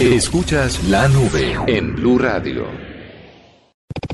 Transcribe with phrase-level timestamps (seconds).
[0.00, 2.66] Escuchas la nube en Blue Radio.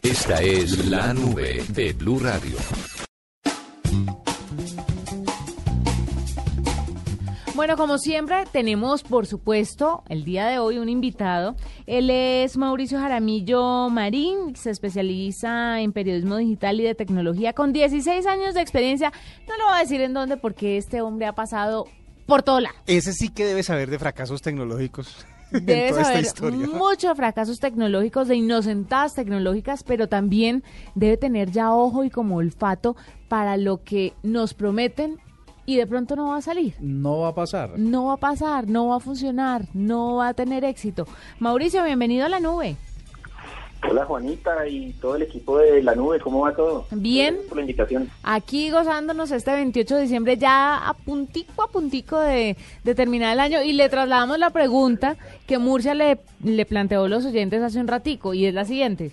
[0.02, 2.56] Esta es la nube de Blue Radio.
[7.55, 11.55] Bueno, como siempre, tenemos, por supuesto, el día de hoy un invitado.
[11.87, 18.25] Él es Mauricio Jaramillo Marín, se especializa en periodismo digital y de tecnología con 16
[18.27, 19.12] años de experiencia.
[19.47, 21.84] No lo voy a decir en dónde porque este hombre ha pasado
[22.25, 22.75] por todo lado.
[22.87, 25.27] Ese sí que debe saber de fracasos tecnológicos.
[25.67, 26.67] en Debe toda esta saber historia.
[26.67, 30.62] muchos fracasos tecnológicos, de inocentadas tecnológicas, pero también
[30.95, 32.97] debe tener ya ojo y como olfato
[33.28, 35.19] para lo que nos prometen
[35.67, 36.75] y de pronto no va a salir.
[36.81, 37.78] No va a pasar.
[37.78, 41.06] No va a pasar, no va a funcionar, no va a tener éxito.
[41.39, 42.77] Mauricio, bienvenido a la nube.
[43.91, 46.87] Hola Juanita y todo el equipo de La Nube, ¿cómo va todo?
[46.91, 47.35] Bien.
[47.35, 48.09] Gracias por la invitación.
[48.23, 53.41] Aquí gozándonos este 28 de diciembre ya a puntico a puntico de, de terminar el
[53.41, 57.79] año y le trasladamos la pregunta que Murcia le, le planteó a los oyentes hace
[57.79, 59.12] un ratico y es la siguiente.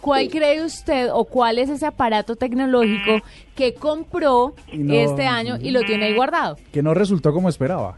[0.00, 3.20] ¿Cuál cree usted o cuál es ese aparato tecnológico
[3.56, 6.56] que compró no- este año y lo tiene ahí guardado?
[6.72, 7.96] Que no resultó como esperaba.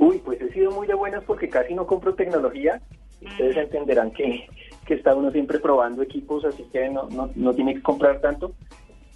[0.00, 2.80] Uy, pues he sido muy de buenas porque casi no compro tecnología.
[3.22, 4.46] Ustedes entenderán que,
[4.86, 8.52] que está uno siempre probando equipos, así que no, no, no tiene que comprar tanto.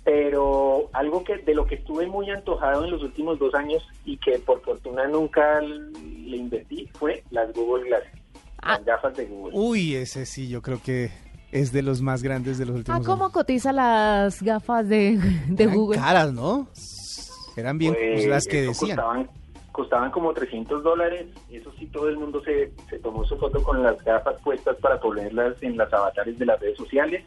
[0.05, 4.17] Pero algo que de lo que estuve muy antojado en los últimos dos años y
[4.17, 8.03] que por fortuna nunca le invertí fue las Google Glass,
[8.65, 8.77] Ah.
[8.79, 9.53] las gafas de Google.
[9.57, 11.11] Uy, ese sí, yo creo que
[11.53, 13.33] es de los más grandes de los Ah, últimos ¿cómo años.
[13.35, 15.19] cotiza las gafas de,
[15.49, 15.99] de Eran Google?
[16.01, 16.67] caras, ¿no?
[17.57, 18.97] Eran bien Pues, las que decían.
[18.97, 19.31] Costaban,
[19.73, 21.27] costaban como 300 dólares.
[21.51, 25.01] Eso sí, todo el mundo se, se tomó su foto con las gafas puestas para
[25.01, 27.25] ponerlas en las avatares de las redes sociales.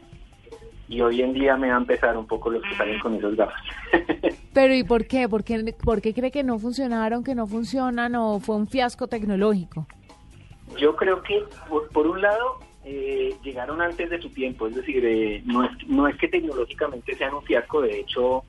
[0.88, 3.34] Y hoy en día me va a empezar un poco los que salen con esas
[3.34, 3.60] gafas.
[4.54, 5.28] Pero ¿y por qué?
[5.28, 9.08] ¿Por qué, por qué cree que no funcionaron, que no funcionan o fue un fiasco
[9.08, 9.86] tecnológico?
[10.78, 14.68] Yo creo que, por, por un lado, eh, llegaron antes de su tiempo.
[14.68, 17.82] Es decir, eh, no, es, no es que tecnológicamente sean un fiasco.
[17.82, 18.44] De hecho,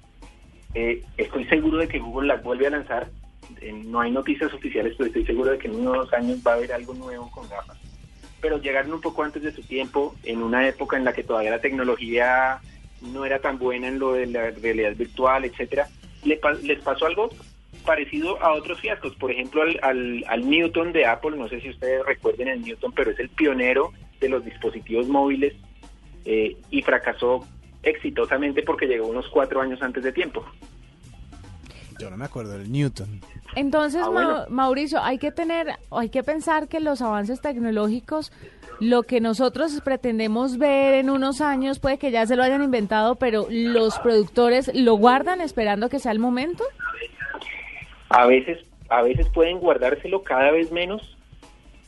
[0.75, 3.09] eh, estoy seguro de que Google las vuelve a lanzar.
[3.61, 6.55] Eh, no hay noticias oficiales, pero estoy seguro de que en unos años va a
[6.55, 7.77] haber algo nuevo con gafas.
[8.41, 11.51] Pero llegaron un poco antes de su tiempo, en una época en la que todavía
[11.51, 12.59] la tecnología
[13.01, 15.87] no era tan buena en lo de la realidad virtual, etcétera.
[16.23, 17.29] Les pasó algo
[17.85, 21.69] parecido a otros fiascos, por ejemplo al, al, al Newton de Apple, no sé si
[21.69, 25.53] ustedes recuerden el Newton, pero es el pionero de los dispositivos móviles
[26.25, 27.47] eh, y fracasó
[27.83, 30.45] exitosamente porque llegó unos cuatro años antes de tiempo.
[31.99, 33.21] Yo no me acuerdo del Newton.
[33.55, 34.45] Entonces, Ah, Ma-.
[34.49, 38.31] Mauricio, hay que tener, hay que pensar que los avances tecnológicos,
[38.79, 43.15] lo que nosotros pretendemos ver en unos años, puede que ya se lo hayan inventado,
[43.15, 46.63] pero los productores lo guardan esperando que sea el momento.
[48.09, 48.59] A veces,
[48.89, 51.17] a veces pueden guardárselo cada vez menos,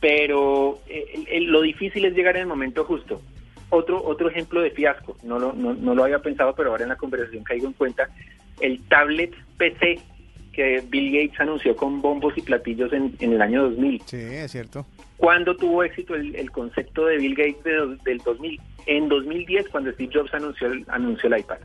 [0.00, 3.20] pero eh, lo difícil es llegar en el momento justo.
[3.72, 6.88] Otro, otro ejemplo de fiasco, no lo, no, no lo había pensado, pero ahora en
[6.88, 8.08] la conversación caigo en cuenta,
[8.60, 9.98] el tablet PC
[10.52, 14.02] que Bill Gates anunció con bombos y platillos en, en el año 2000.
[14.04, 14.86] Sí, es cierto.
[15.16, 18.60] ¿Cuándo tuvo éxito el, el concepto de Bill Gates de del 2000?
[18.86, 21.58] En 2010, cuando Steve Jobs anunció el, anunció el iPad.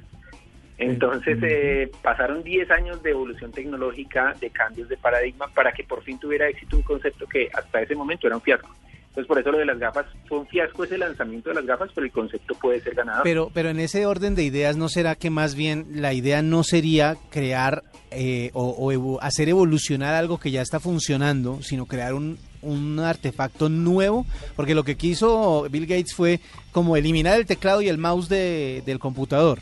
[0.77, 6.03] Entonces eh, pasaron 10 años de evolución tecnológica, de cambios de paradigma, para que por
[6.03, 8.69] fin tuviera éxito un concepto que hasta ese momento era un fiasco.
[9.15, 11.89] Entonces por eso lo de las gafas fue un fiasco ese lanzamiento de las gafas,
[11.95, 13.23] pero el concepto puede ser ganador.
[13.23, 16.63] Pero, pero en ese orden de ideas, ¿no será que más bien la idea no
[16.65, 22.99] sería crear eh, o, hacer evolucionar algo que ya está funcionando, sino crear un, un
[22.99, 24.25] artefacto nuevo?
[24.57, 26.41] Porque lo que quiso Bill Gates fue
[26.73, 29.59] como eliminar el teclado y el mouse de- del computador.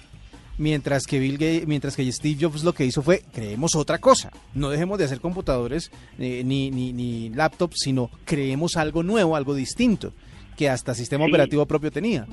[0.58, 4.32] Mientras que Bill Gates, mientras que Steve Jobs lo que hizo fue creemos otra cosa.
[4.54, 9.56] No dejemos de hacer computadores eh, ni, ni, ni laptops, sino creemos algo nuevo, algo
[9.56, 10.14] distinto,
[10.56, 11.32] que hasta sistema Sí.
[11.32, 12.28] operativo propio tenía.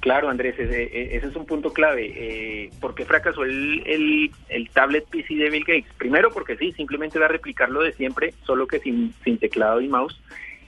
[0.00, 2.12] Claro, Andrés, ese, ese es un punto clave.
[2.16, 5.86] Eh, ¿Por qué fracasó el, el, el tablet PC de Bill Gates?
[5.96, 9.86] Primero, porque sí, simplemente era replicar lo de siempre, solo que sin, sin teclado y
[9.88, 10.20] mouse.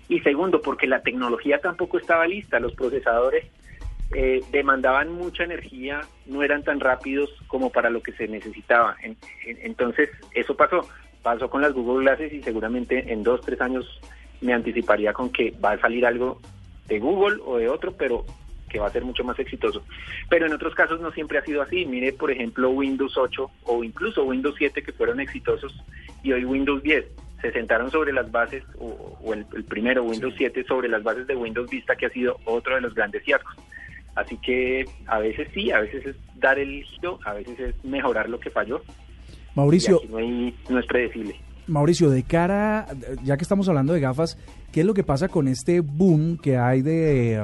[0.08, 2.60] Y segundo, porque la tecnología tampoco estaba lista.
[2.60, 3.44] Los procesadores
[4.14, 8.96] eh, demandaban mucha energía, no eran tan rápidos como para lo que se necesitaba.
[9.02, 9.16] En-
[9.46, 10.88] en- entonces, eso pasó.
[11.22, 14.00] pasó con las Google Glasses y seguramente en dos, tres años
[14.43, 16.38] me anticiparía con que va a salir algo
[16.87, 18.26] de Google o de otro, pero
[18.69, 19.82] que va a ser mucho más exitoso.
[20.28, 21.87] Pero en otros casos no siempre ha sido así.
[21.87, 25.72] Mire, por ejemplo, Windows 8 o incluso Windows 7 que fueron exitosos
[26.22, 27.06] y hoy Windows 10
[27.40, 31.26] se sentaron sobre las bases, o, o el, el, primero Windows 7 sobre las bases
[31.26, 33.55] de Windows Vista, que ha sido otro de los grandes fiascos.
[34.14, 38.28] Así que a veces sí, a veces es dar el giro, a veces es mejorar
[38.28, 38.82] lo que falló.
[39.55, 41.37] Mauricio, no, hay, no es predecible.
[41.66, 42.87] Mauricio, de cara,
[43.22, 44.38] ya que estamos hablando de gafas,
[44.74, 47.40] ¿qué es lo que pasa con este boom que hay de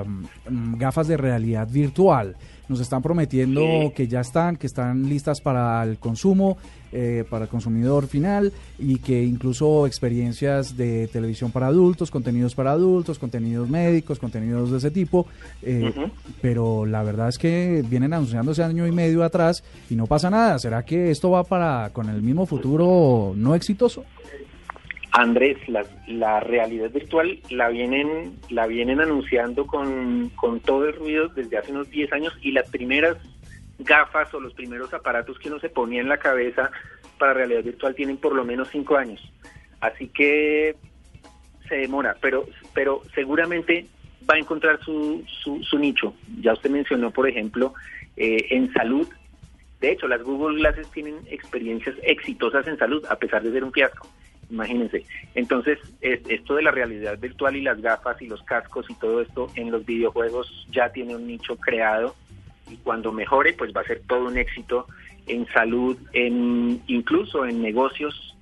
[0.50, 2.34] um, gafas de realidad virtual?
[2.68, 3.92] Nos están prometiendo sí.
[3.94, 6.58] que ya están, que están listas para el consumo,
[6.90, 12.72] eh, para el consumidor final y que incluso experiencias de televisión para adultos, contenidos para
[12.72, 15.28] adultos, contenidos médicos, contenidos de ese tipo.
[15.62, 16.10] Eh, uh -huh.
[16.42, 20.58] Pero la verdad es que vienen anunciándose año y medio atrás y no pasa nada.
[20.58, 24.04] ¿Será que esto va para con el mismo futuro no exitoso?
[25.12, 31.28] Andrés, la, la, realidad virtual la vienen, la vienen anunciando con, con, todo el ruido
[31.28, 33.16] desde hace unos 10 años y las primeras
[33.80, 36.70] gafas o los primeros aparatos que uno se ponía en la cabeza
[37.18, 39.20] para realidad virtual tienen por lo menos 5 años.
[39.80, 40.76] Así que
[41.68, 43.86] se demora, pero, pero seguramente
[44.28, 46.14] va a encontrar su, su, su nicho.
[46.40, 47.74] Ya usted mencionó, por ejemplo,
[48.16, 49.08] eh, en salud.
[49.80, 53.72] De hecho, las Google Glasses tienen experiencias exitosas en salud, a pesar de ser un
[53.72, 54.08] fiasco
[54.50, 55.04] imagínense.
[55.34, 59.48] Entonces, esto de la realidad virtual y las gafas y los cascos y todo esto
[59.54, 62.14] en los videojuegos ya tiene un nicho creado
[62.68, 64.86] y cuando mejore, pues va a ser todo un éxito
[65.26, 68.36] en salud, en incluso en negocios,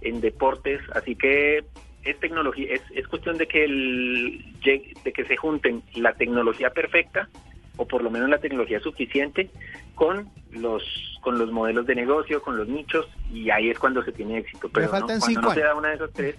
[0.00, 1.64] en deportes, así que
[2.04, 7.28] es tecnología, es, es cuestión de que el, de que se junten la tecnología perfecta
[7.76, 9.50] o por lo menos la tecnología suficiente
[9.94, 10.82] con los
[11.26, 14.68] con los modelos de negocio, con los nichos y ahí es cuando se tiene éxito.
[14.68, 14.90] Pero ¿no?
[14.90, 16.36] cuando no se da una de esas tres,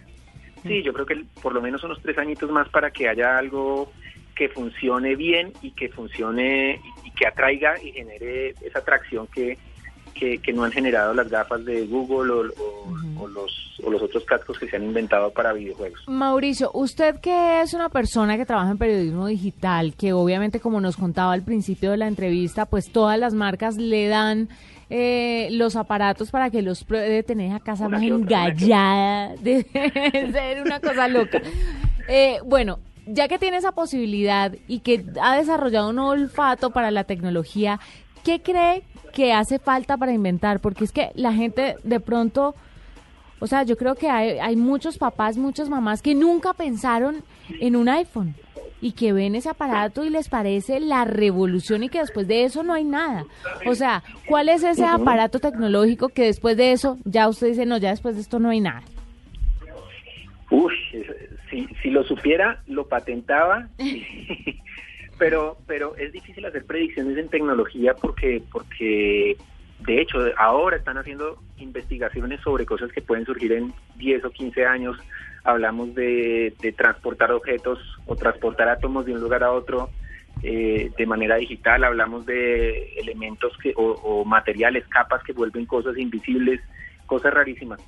[0.64, 3.92] sí, yo creo que por lo menos unos tres añitos más para que haya algo
[4.34, 9.58] que funcione bien y que funcione y que atraiga y genere esa atracción que,
[10.20, 13.22] que, que no han generado las gafas de Google o, o, uh -huh.
[13.22, 16.02] o, los, o los otros cascos que se han inventado para videojuegos.
[16.08, 20.98] Mauricio, usted que es una persona que trabaja en periodismo digital, que obviamente como nos
[20.98, 24.50] contaba al principio de la entrevista, pues todas las marcas le dan
[24.90, 29.64] eh, los aparatos para que los pruebe, tener esa casa una más engallada, de
[30.32, 31.42] ser una cosa loca.
[32.08, 37.04] Eh, bueno, ya que tiene esa posibilidad y que ha desarrollado un olfato para la
[37.04, 37.80] tecnología,
[38.24, 38.84] ¿qué cree
[39.18, 40.60] que hace falta para inventar?
[40.60, 42.54] Porque es que la gente de pronto,
[43.40, 47.24] o sea, yo creo que hay, hay muchos papás, muchas mamás que nunca pensaron
[47.60, 48.36] en un iPhone
[48.80, 52.62] y que ven ese aparato y les parece la revolución y que después de eso
[52.62, 53.26] no hay nada.
[53.66, 57.80] O sea, ¿cuál es ese aparato tecnológico que después de eso ya usted dice, no,
[57.80, 58.84] ya después de esto no hay nada?
[60.52, 60.76] Uy,
[61.50, 63.68] si, si lo supiera, lo patentaba.
[65.18, 69.38] pero pero es difícil hacer predicciones en tecnología porque porque
[69.80, 74.66] de hecho ahora están haciendo investigaciones sobre cosas que pueden surgir en 10 o 15
[74.66, 74.98] años.
[75.44, 79.90] Hablamos de, de transportar objetos o transportar átomos de un lugar a otro
[80.44, 81.86] eh, de manera digital.
[81.86, 86.60] Hablamos de elementos que o, o materiales capas que vuelven cosas invisibles
[87.08, 87.80] cosas rarísimas.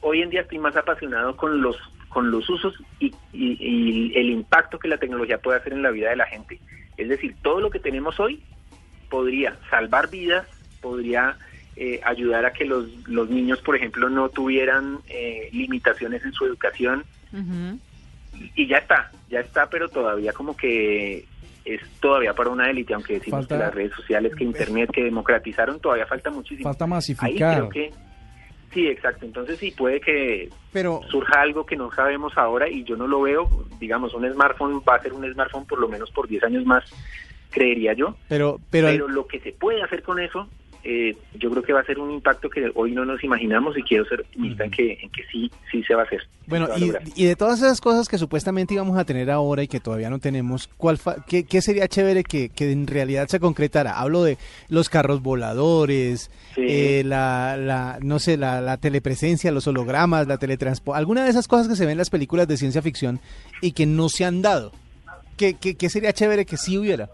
[0.00, 1.76] Hoy en día estoy más apasionado con los
[2.10, 5.90] con los usos y, y, y, el impacto que la tecnología puede hacer en la
[5.90, 6.60] vida de la gente.
[6.96, 8.42] Es decir, todo lo que tenemos hoy
[9.08, 10.46] podría salvar vidas,
[10.82, 11.36] podría
[11.76, 16.44] eh, ayudar a que los, los niños, por ejemplo, no tuvieran eh, limitaciones en su
[16.44, 17.04] educación.
[17.32, 17.78] Uh -huh.
[18.34, 21.24] y, y ya está, ya está, pero todavía como que
[21.64, 25.04] es todavía para una élite, aunque decimos falta, que las redes sociales, que Internet, que
[25.04, 26.68] democratizaron, todavía falta muchísimo.
[26.68, 27.28] Falta masificar.
[27.28, 28.09] Ahí creo que
[28.72, 29.26] Sí, exacto.
[29.26, 31.00] Entonces sí puede que Pero...
[31.10, 33.48] surja algo que no sabemos ahora y yo no lo veo.
[33.80, 36.84] Digamos, un smartphone va a ser un smartphone por lo menos por 10 años más,
[37.50, 38.16] creería yo.
[38.28, 40.48] Pero, pero, pero lo que se puede hacer con eso,
[40.82, 43.82] eh, yo creo que va a ser un impacto que hoy no nos imaginamos y
[43.82, 44.70] quiero ser optimista uh -huh.
[44.70, 46.22] en, que, en que sí, sí se va a hacer.
[46.46, 49.78] Bueno, y, y, de todas esas cosas que supuestamente íbamos a tener ahora y que
[49.78, 54.00] todavía no tenemos, ¿cuál qué, qué, sería chévere que, que, en realidad se concretara?
[54.00, 54.36] Hablo de
[54.68, 56.62] los carros voladores, sí.
[56.66, 61.46] eh, la, la, no sé, la, la, telepresencia, los hologramas, la teletransporte, alguna de esas
[61.46, 63.20] cosas que se ven en las películas de ciencia ficción
[63.60, 64.72] y que no se han dado.
[65.36, 67.10] ¿Qué, qué, qué sería chévere que sí hubiera?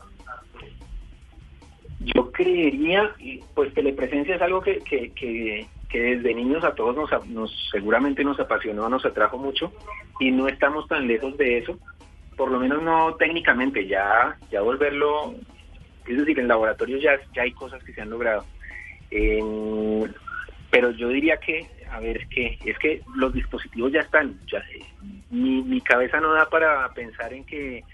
[2.37, 3.15] Creería,
[3.55, 8.23] pues telepresencia es algo que, que, que, que desde niños a todos nos, nos, seguramente
[8.25, 9.73] nos apasionó, nos atrajo mucho
[10.21, 11.79] y no estamos tan lejos de eso,
[12.37, 15.35] por lo menos no técnicamente, ya, ya volverlo,
[16.07, 18.45] es decir, en laboratorios ya, ya hay cosas que se han logrado.
[20.71, 22.59] Pero yo diría que a ver qué.
[22.65, 24.39] Es que los dispositivos ya están.
[24.51, 24.63] Ya,
[25.31, 27.85] mi, mi cabeza no da para pensar en que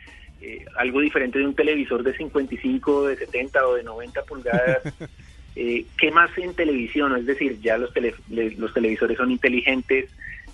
[0.43, 4.83] eh, algo diferente de un televisor de 55, de 70 o de 90 pulgadas.
[5.57, 7.17] eh, ¿Qué más en televisión?
[7.17, 10.07] Es decir, ya los, tele- le- los televisores son inteligentes,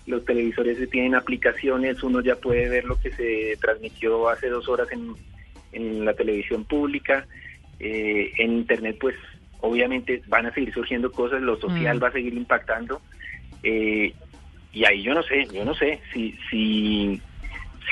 [0.07, 4.89] los televisores tienen aplicaciones, uno ya puede ver lo que se transmitió hace dos horas
[4.93, 5.15] en,
[5.73, 7.27] en la televisión pública.
[7.81, 9.15] Eh, en Internet, pues
[9.61, 12.03] obviamente van a seguir surgiendo cosas, lo social Mm.
[12.03, 13.01] va a seguir impactando.
[13.63, 14.13] Eh,
[14.73, 17.21] y ahí yo no sé, yo no sé si, si,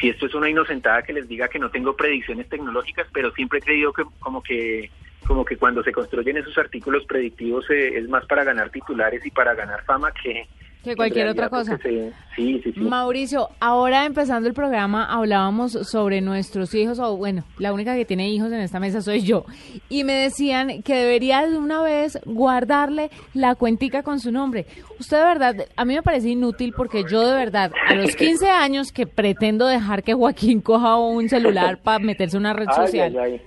[0.00, 3.59] si esto es una inocentada que les diga que no tengo predicciones tecnológicas, pero siempre
[3.59, 4.91] he creído que como que
[5.26, 9.31] como que cuando se construyen esos artículos predictivos eh, es más para ganar titulares y
[9.31, 10.47] para ganar fama que
[10.90, 11.76] Que cualquier otra cosa.
[11.78, 12.81] se- sí, sí, sí.
[12.81, 18.31] Mauricio, ahora empezando el programa hablábamos sobre nuestros hijos, o bueno, la única que tiene
[18.31, 19.45] hijos en esta mesa soy yo,
[19.88, 24.66] y me decían que debería de una vez guardarle la cuentica con su nombre.
[25.00, 28.49] Usted de verdad, a mí me parece inútil porque yo de verdad, a los 15
[28.49, 32.87] años que pretendo dejar que Joaquín coja un celular para meterse en una red Ay,
[32.87, 33.40] social, ay, ay.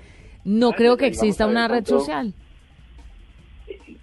[0.43, 2.34] no creo ay, que exista una red social.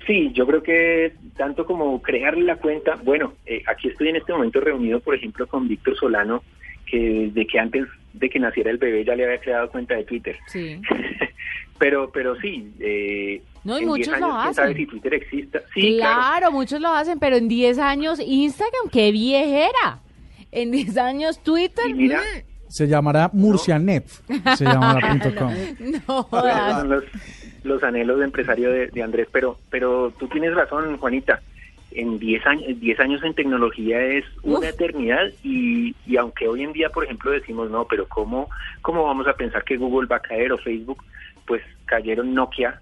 [0.06, 4.32] Sí, yo creo que tanto como crearle la cuenta, bueno, eh, aquí estoy en este
[4.32, 6.42] momento reunido, por ejemplo, con Víctor Solano,
[6.86, 10.04] que desde que antes de que naciera el bebé ya le había creado cuenta de
[10.04, 10.36] Twitter.
[10.46, 10.80] Sí.
[11.78, 14.76] pero, pero sí, eh, No, y en 10 muchos años, lo quién sabe hacen.
[14.76, 15.60] si Twitter exista.
[15.74, 16.52] Sí, claro, claro.
[16.52, 20.00] muchos lo hacen, pero en 10 años Instagram, qué viejera.
[20.52, 24.08] En 10 años Twitter, Y mira, mm, Se llamará Murcianet.
[24.56, 25.52] Se llamará punto com.
[26.06, 26.80] no jodas.
[26.80, 27.04] son
[27.66, 31.40] los, los anhelos de empresario de, de Andrés, pero pero tú tienes razón, Juanita.
[31.92, 34.64] En 10 años, 10 años en tecnología es una Uf.
[34.66, 38.50] eternidad y, y aunque hoy en día, por ejemplo, decimos no, pero ¿cómo,
[38.82, 41.02] ¿cómo vamos a pensar que Google va a caer o Facebook?
[41.46, 42.80] Pues cayeron Nokia,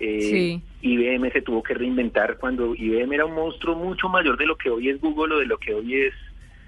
[0.00, 0.62] eh, Sí.
[0.82, 4.70] IBM se tuvo que reinventar cuando IBM era un monstruo mucho mayor de lo que
[4.70, 6.14] hoy es Google o de lo que hoy es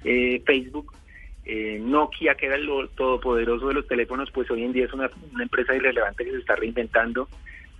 [0.04, 0.92] eh, Facebook.
[1.44, 5.10] Eh, Nokia, que era el todopoderoso de los teléfonos, pues hoy en día es una,
[5.32, 7.28] una empresa irrelevante que se está reinventando.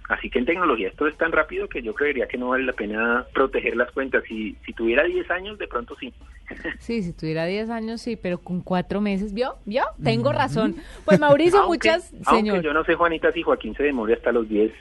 [0.09, 2.73] Así que en tecnología esto es tan rápido que yo creería que no vale la
[2.73, 4.25] pena proteger las cuentas.
[4.29, 6.13] Si, si tuviera 10 años, de pronto sí.
[6.79, 9.55] Sí, si tuviera 10 años, sí, pero con 4 meses, ¿vio?
[9.65, 9.85] ¿Vio?
[10.03, 10.77] Tengo razón.
[11.05, 12.63] Pues Mauricio, Aunque- muchas, aunque señor.
[12.63, 14.73] yo no sé, Juanita, si Joaquín se demore hasta los 10.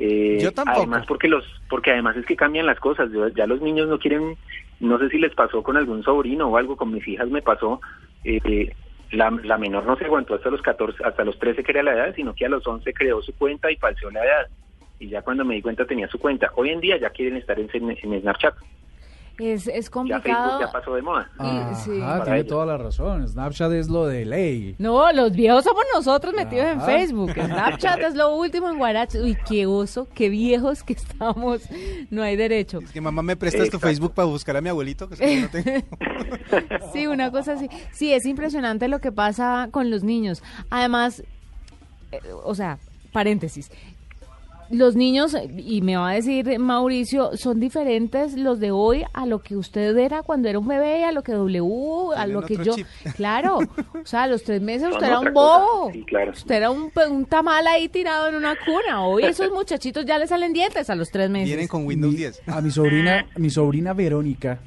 [0.00, 0.78] Eh, Yo tampoco.
[0.78, 3.10] Además, porque los, porque además es que cambian las cosas.
[3.12, 4.36] Yo- ya los niños no quieren,
[4.80, 7.80] no sé si les pasó con algún sobrino o algo, con mis hijas me pasó.
[8.24, 8.72] eh,
[9.12, 11.92] la, la menor no se aguantó hasta los 14, hasta los 13 que era la
[11.92, 14.48] edad, sino que a los 11 creó su cuenta y falseó la edad.
[15.04, 16.50] Y ya cuando me di cuenta tenía su cuenta.
[16.56, 18.54] Hoy en día ya quieren estar en, en Snapchat.
[19.38, 20.22] Es, es Ya complicado.
[20.22, 21.28] Facebook ya pasó de moda.
[21.84, 22.00] Sí.
[22.02, 22.48] Ah, tiene ellos.
[22.48, 23.28] toda la razón.
[23.28, 24.76] Snapchat es lo de ley.
[24.78, 26.80] No, los viejos somos nosotros metidos en.
[26.80, 27.32] Facebook.
[27.34, 29.20] Snapchat es lo último en Guarache.
[29.20, 31.68] Uy, qué oso, qué viejos que estamos.
[32.10, 32.78] No hay derecho.
[32.78, 33.78] Es que mamá me prestas tu.
[33.78, 35.86] Facebook para buscar a mi abuelito, que es que no tengo.
[36.94, 37.68] Sí, una cosa así.
[37.92, 40.42] Sí, es impresionante lo que pasa con los niños.
[40.70, 41.24] Además,
[42.12, 42.78] eh, o sea,
[43.12, 43.70] paréntesis.
[44.76, 49.40] Los niños, y me va a decir Mauricio, son diferentes los de hoy a lo
[49.40, 52.74] que usted era cuando era un bebé, a lo que W, a lo que yo.
[52.74, 52.86] chip.
[53.16, 55.90] Claro, o sea, a los tres meses usted era un bobo.
[55.92, 56.32] Sí, claro.
[56.32, 59.04] Usted era un, un tamal ahí tirado en una cuna.
[59.06, 61.48] Hoy esos muchachitos ya le salen dientes a los tres meses.
[61.48, 62.42] Vienen con Windows Mi- 10.
[62.48, 64.58] A mi sobrina, mi sobrina Verónica,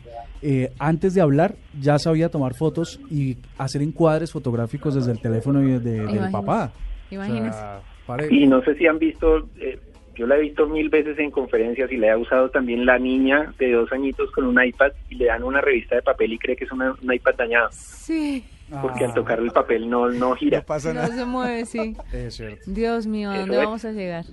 [0.42, 5.60] eh, antes de hablar, ya sabía tomar fotos y hacer encuadres fotográficos desde el teléfono
[5.60, 6.72] de- de- del papá.
[7.12, 7.50] Imagínese.
[7.50, 9.80] O sea, pare- Y no sé si han visto, eh,
[10.18, 13.54] yo la he visto mil veces en conferencias y la he usado también la niña
[13.60, 16.56] de dos añitos con un iPad y le dan una revista de papel y cree
[16.56, 18.44] que es una, un iPad dañado Sí,
[18.82, 20.60] porque Ah, al tocar el papel no, no gira.
[20.60, 21.16] No pasa no nada.
[21.16, 21.96] se mueve, sí.
[22.14, 22.62] Es cierto.
[22.66, 23.64] Dios mío, ¿a Eso dónde es.
[23.66, 24.26] vamos a llegar?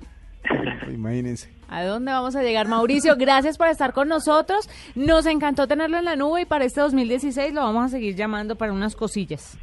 [0.93, 1.50] Imagínense.
[1.69, 2.69] ¿A dónde vamos a llegar?
[2.69, 4.69] Mauricio, gracias por estar con nosotros.
[4.95, 8.57] Nos encantó tenerlo en la nube y para este 2016 lo vamos a seguir llamando
[8.57, 9.57] para unas cosillas.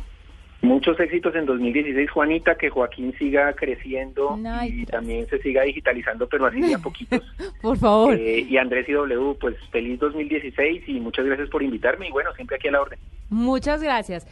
[0.61, 4.37] Muchos éxitos en 2016, Juanita, que Joaquín siga creciendo
[4.67, 7.21] y también se siga digitalizando, pero así de a poquitos.
[7.61, 8.13] Por favor.
[8.13, 12.31] Eh, y Andrés y W, pues feliz 2016 y muchas gracias por invitarme y bueno,
[12.35, 12.99] siempre aquí a la orden.
[13.29, 14.27] Muchas gracias.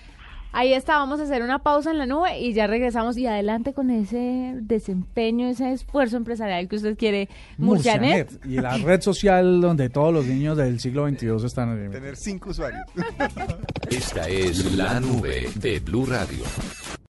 [0.51, 3.74] Ahí está, vamos a hacer una pausa en la nube y ya regresamos y adelante
[3.74, 7.29] con ese desempeño, ese esfuerzo empresarial que usted quiere.
[7.58, 8.32] Murcianet.
[8.32, 8.46] Murcianet.
[8.46, 11.91] Y la red social donde todos los niños del siglo XXI están.
[11.91, 12.82] Tener cinco usuarios.
[13.89, 16.44] Esta es la nube de Blue Radio.